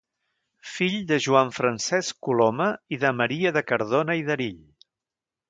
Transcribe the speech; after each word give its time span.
Fill 0.75 0.95
de 1.11 1.19
Joan 1.25 1.53
Francesc 1.57 2.17
Coloma 2.29 2.71
i 2.97 3.01
de 3.05 3.13
Maria 3.19 3.53
de 3.59 3.65
Cardona 3.75 4.19
i 4.23 4.27
d'Erill. 4.33 4.59